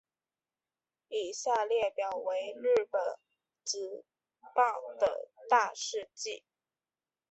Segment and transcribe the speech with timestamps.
[1.09, 2.99] 以下列表为日本
[3.63, 4.03] 职
[4.55, 4.65] 棒
[4.97, 6.43] 的大事纪。